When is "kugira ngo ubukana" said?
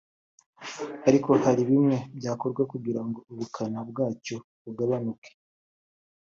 2.71-3.79